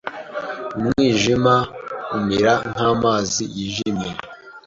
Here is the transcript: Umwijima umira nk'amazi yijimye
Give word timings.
Umwijima 0.77 1.55
umira 2.17 2.53
nk'amazi 2.71 3.43
yijimye 3.55 4.09